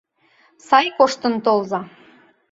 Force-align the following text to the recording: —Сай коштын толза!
—Сай 0.67 0.85
коштын 0.97 1.33
толза! 1.45 1.81